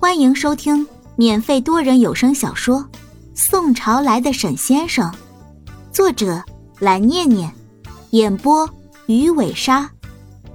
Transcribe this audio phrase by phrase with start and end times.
[0.00, 0.86] 欢迎收听
[1.16, 2.78] 免费多人有声小说
[3.34, 5.10] 《宋朝来的沈先生》，
[5.92, 6.40] 作者
[6.78, 7.52] 蓝念念，
[8.10, 8.72] 演播
[9.06, 9.90] 鱼尾鲨。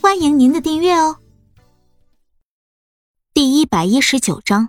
[0.00, 1.18] 欢迎您的订阅哦。
[3.34, 4.68] 第一百一十九章。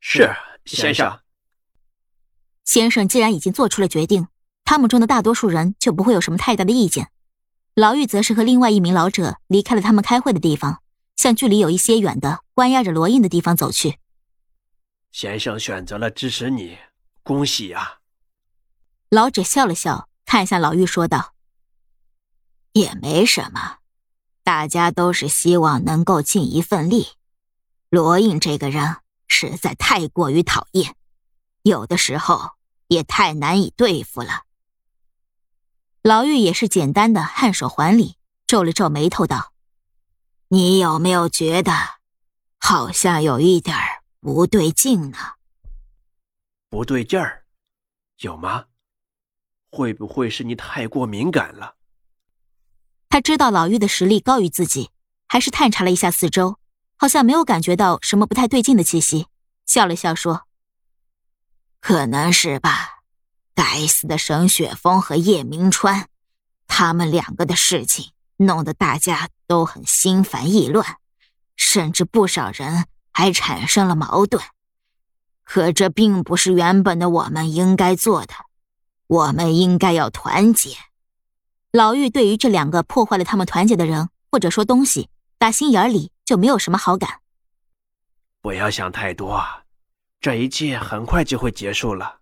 [0.00, 0.30] 是
[0.66, 1.20] 先生。
[2.66, 4.28] 先生既然已经做出了决定，
[4.66, 7.08] 他们中的大多数人就不会有什么太大的意见。
[7.74, 10.82] 老妪则是和另外一名老者离开了他们开会的地方，
[11.18, 13.98] 向距离有一些远的关押着罗印的地方走去。
[15.10, 16.78] 先生选择了支持你，
[17.24, 17.98] 恭喜啊！
[19.10, 21.34] 老者笑了笑，看向老妪说道
[22.72, 23.78] ：“也没什么，
[24.44, 27.08] 大家都是希望能够尽一份力。
[27.90, 30.94] 罗印这个人实在太过于讨厌，
[31.62, 32.52] 有的时候
[32.86, 34.44] 也太难以对付了。”
[36.02, 39.52] 老妪也是简单的颔首还礼，皱了皱眉头道
[40.48, 41.72] ：“你有没有觉得，
[42.58, 43.76] 好像有一点
[44.20, 45.18] 不对劲呢
[46.70, 47.44] ？”“不对劲儿，
[48.20, 48.66] 有吗？
[49.70, 51.76] 会不会是你太过敏感了？”
[53.10, 54.90] 他知道老妪的实力高于自己，
[55.26, 56.58] 还是探查了一下四周，
[56.96, 59.26] 好像没有感觉到什么不太对劲的气息，
[59.66, 60.46] 笑了笑说
[61.80, 62.96] ：“可能是吧。”
[63.54, 66.08] 该死的沈雪峰和叶明川，
[66.68, 70.96] 他们两个的事情弄得大家都很心烦意乱，
[71.56, 74.42] 甚至不少人还产生了矛盾。
[75.44, 78.34] 可这并不是原本的我们应该做的，
[79.06, 80.76] 我们应该要团结。
[81.72, 87.20] 老妪对于这两个破坏了他们团结的人，或者说东西，打心眼里就没有什么好感。
[88.40, 89.44] 不要想太多，
[90.20, 92.20] 这一切很快就会结束了。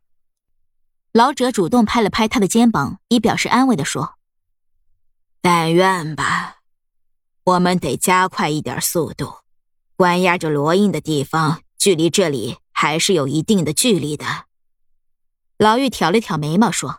[1.12, 4.16] 老者主动拍了拍他的肩膀，以表示安慰的说
[5.49, 6.57] ：“但愿吧，
[7.45, 9.33] 我们得加快一点速度。
[9.95, 14.25] 关押着罗印的地方，距离这里还是有一定的距离的。”
[15.57, 16.99] 老妪挑了挑眉毛说：“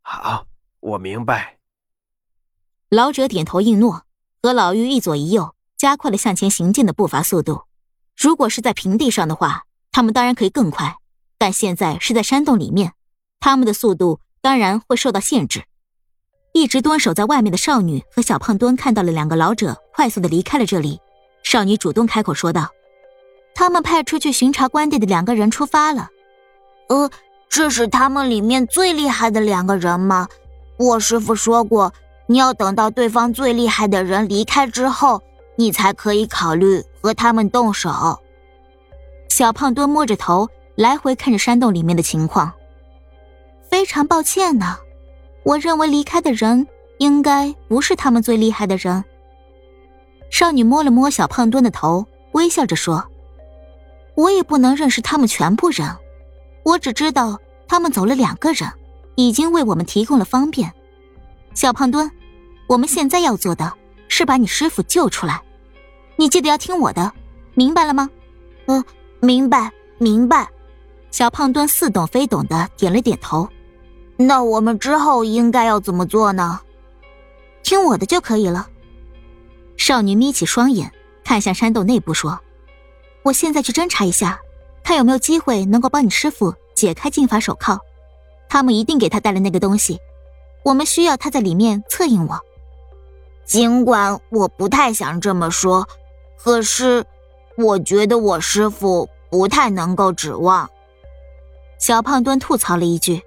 [0.00, 0.46] 好，
[0.80, 1.58] 我明白。”
[2.88, 4.06] 老者点头应诺，
[4.40, 7.64] 和老妪一左一右，加快了向前行进的步伐速度。
[8.16, 10.96] 如果是在平地上的话，他们当然可以更快，
[11.36, 12.94] 但现在是在山洞里面。
[13.40, 15.66] 他们的速度当然会受到限制。
[16.56, 20.98] 一直蹲守在外面的少女和小胖墩看到了两个老者快速的离开了这里，
[21.42, 22.70] 少女主动开口说道
[23.54, 26.08] ：“他们派出去巡查官地的两个人出发了。
[26.88, 27.10] 呃，
[27.50, 30.28] 这是他们里面最厉害的两个人吗？
[30.78, 31.92] 我师傅说过，
[32.26, 35.22] 你要等到对方最厉害的人离开之后，
[35.56, 38.18] 你才可以考虑和他们动手。”
[39.28, 42.54] 小胖墩摸着头，来回看着山洞里面的情况。
[43.68, 44.78] 非常抱歉呢，
[45.46, 46.66] 我认为离开的人
[46.98, 49.04] 应该不是他们最厉害的人。
[50.28, 53.06] 少女摸了摸小胖墩的头，微笑着说
[54.16, 55.88] ：“我也不能认识他们全部人，
[56.64, 58.68] 我只知道他们走了两个人，
[59.14, 60.72] 已经为我们提供了方便。
[61.54, 62.10] 小胖墩，
[62.66, 63.72] 我们现在要做的
[64.08, 65.40] 是把你师傅救出来，
[66.16, 67.12] 你记得要听我的，
[67.54, 68.10] 明白了吗
[68.66, 68.84] ？”“嗯，
[69.20, 70.48] 明白，明白。”
[71.12, 73.48] 小胖墩似懂非懂的点了点头。
[74.16, 76.60] 那我们之后应该要怎么做呢？
[77.62, 78.68] 听我的就可以了。
[79.76, 80.90] 少女眯起双眼，
[81.22, 82.40] 看向山洞内部，说
[83.24, 84.40] ：“我现在去侦查一下，
[84.82, 87.78] 看有没有机会能够帮你师傅解开禁法手铐。
[88.48, 90.00] 他们一定给他带了那个东西，
[90.64, 92.40] 我们需要他在里面策应我。
[93.44, 95.86] 尽管我不太想这么说，
[96.38, 97.04] 可是
[97.58, 100.70] 我觉得我师傅不太能够指望。”
[101.78, 103.22] 小胖墩吐槽了一句。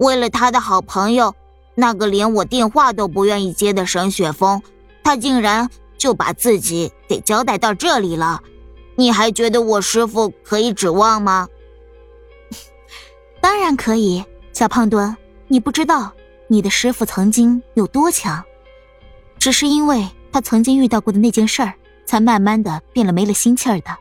[0.00, 1.34] 为了他的好朋友，
[1.74, 4.62] 那个连我电话都不愿意接的沈雪峰，
[5.04, 5.68] 他竟然
[5.98, 8.42] 就把自己给交代到这里了。
[8.96, 11.46] 你还觉得我师傅可以指望吗？
[13.42, 14.24] 当然可以，
[14.54, 15.14] 小胖墩，
[15.48, 16.10] 你不知道
[16.48, 18.42] 你的师傅曾经有多强，
[19.38, 21.74] 只是因为他曾经遇到过的那件事儿，
[22.06, 23.94] 才慢慢的变了没了心气儿的。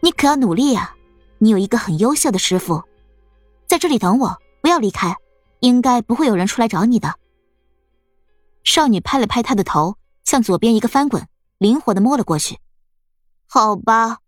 [0.00, 0.96] 你可要努力啊！
[1.38, 2.82] 你有一个很优秀的师傅，
[3.68, 4.36] 在这里等我。
[4.64, 5.14] 不要离开，
[5.60, 7.16] 应该不会有人出来找你的。
[8.62, 11.28] 少女拍了拍他的头，向左边一个翻滚，
[11.58, 12.58] 灵活的摸了过去。
[13.46, 14.20] 好吧。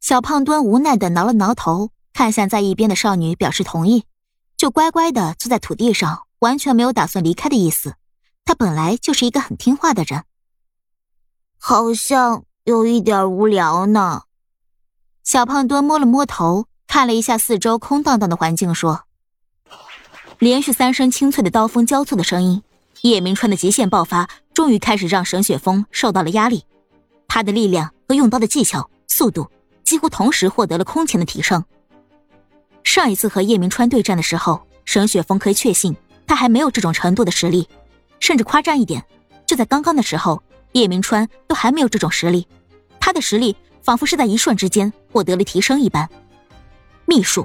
[0.00, 4.06] 小胖墩无奈的挠了挠头，看向在一边的少女，表示同意，
[4.56, 7.96] 就乖乖的坐在土地上，完全没有打算离开的意思。
[8.46, 10.24] 他本来就是一个很听话的人。
[11.58, 14.22] 好像有一点无聊呢。
[15.22, 19.04] 小胖墩摸了摸头，看了一下四周空荡荡的环境，说。
[20.38, 22.62] 连续三声清脆的刀锋交错的声音，
[23.02, 26.64] 叶明川的极限爆发终于开始让沈雪峰受到了压力。
[27.26, 29.50] 他的力量和用刀的技巧、速度
[29.82, 31.64] 几乎同时获得了空前的提升。
[32.84, 37.68] 上一次和叶明川对战的时候，沈雪峰可以确信他还没有这种程度的实力，
[38.20, 39.04] 甚至夸张一点，
[39.44, 40.40] 就在刚刚的时候，
[40.70, 42.46] 叶明川都还没有这种实力，
[43.00, 46.08] 他的实力仿佛是在一瞬之间获得了提升一般。
[47.06, 47.44] 秘术，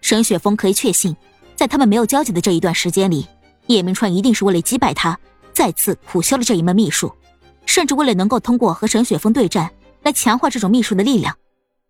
[0.00, 1.16] 沈雪峰可以确信，
[1.60, 3.26] 在他们没有交集的这一段时间里，
[3.66, 5.18] 叶明川一定是为了击败他，
[5.52, 7.14] 再次苦修了这一门秘术，
[7.66, 9.70] 甚至为了能够通过和沈雪峰对战
[10.02, 11.36] 来强化这种秘术的力量。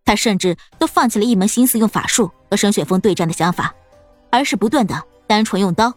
[0.04, 3.72] 他甚至都放弃了一门心思用法术和沈雪峰对战的想法，
[4.28, 5.94] 而是不断的单纯用刀。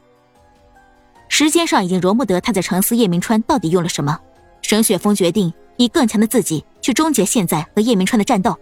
[1.28, 4.20] 时间上已经容不得他在沉思叶明川到底用了什么。
[4.62, 8.56] 沈雪峰决定以更强的自己去终结现在和叶明川的战斗。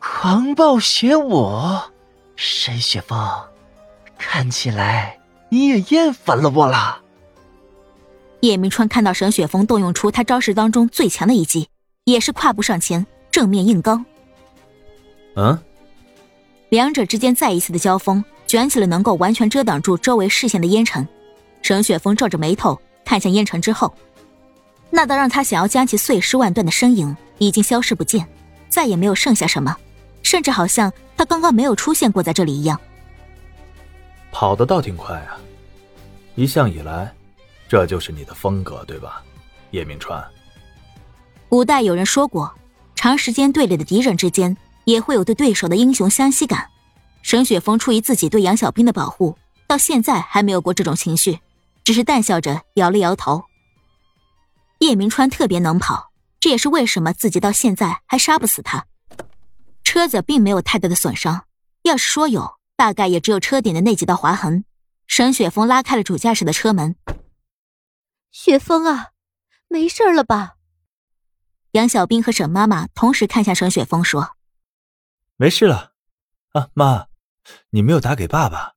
[0.00, 1.92] 狂暴邪我，
[2.34, 3.16] 沈雪峰，
[4.18, 5.18] 看起来
[5.48, 7.00] 你也厌烦了我了。
[8.40, 11.68] 叶明川看到沈雪峰动用出他招式当中最强的一击，
[12.04, 14.04] 也是跨步上前，正面硬刚。
[15.36, 15.58] 嗯，
[16.68, 21.06] 两者之间再一次的交锋，卷起了能够完全遮挡住周围视线的烟尘。
[21.62, 23.94] 沈雪峰皱着眉头看向烟尘之后，
[24.90, 28.28] 那道让他想要将其碎尸万段的身影已经消失不见，
[28.68, 29.74] 再也没有剩下什么，
[30.22, 32.78] 甚至好像他刚刚没有出现过在这里一样。
[34.44, 35.40] 跑得倒挺快啊！
[36.34, 37.10] 一向以来，
[37.66, 39.22] 这就是你的风格，对吧，
[39.70, 40.22] 叶明川？
[41.48, 42.54] 古代有人说过，
[42.94, 44.54] 长时间对立的敌人之间。
[44.84, 46.68] 也会有对对手的英雄相惜感。
[47.22, 49.34] 沈雪峰出于自己对杨小兵的保护，
[49.66, 51.38] 到现在还没有过这种情绪，
[51.82, 53.44] 只是淡笑着摇了摇头。
[54.80, 58.84] 叶明川特别能跑，这也是为什么自己到现在还杀不死他。
[59.82, 61.46] 车子并没有太大的损伤，
[61.84, 64.64] 要是说有，大概也只有车顶的那几道划痕。
[65.06, 66.96] 沈雪峰拉开了主驾驶的车门。
[68.30, 69.10] 雪峰啊，
[69.68, 70.56] 没事了吧？
[71.72, 74.36] 杨小兵和沈妈妈同时看向沈雪峰说。
[75.36, 75.92] 没事了，
[76.52, 77.06] 啊，妈，
[77.70, 78.74] 你没有打给爸爸。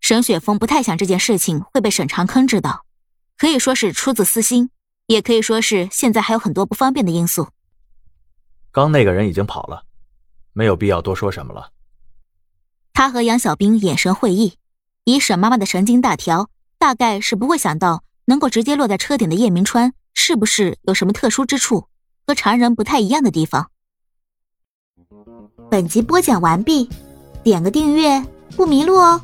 [0.00, 2.86] 沈雪峰不太想这件事情会被沈长坑知道，
[3.36, 4.70] 可以说是出自私心，
[5.06, 7.48] 也可以说是现在还有很多不方便的因素。
[8.70, 9.84] 刚那个人已经跑了，
[10.52, 11.72] 没有必要多说什么了。
[12.92, 14.54] 他和杨小兵眼神会意，
[15.04, 16.48] 以沈妈妈的神经大条，
[16.78, 21.86] 大概是不会想到能够直接落在车顶的叶明川是不是有什么特殊之处，
[22.26, 23.70] 和常人不太一样的地方。
[25.70, 26.88] 本集播讲完毕，
[27.42, 28.24] 点个订阅
[28.56, 29.20] 不迷路哦。